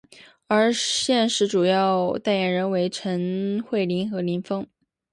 [0.47, 4.65] 而现时主要代言人为陈慧琳和林峰。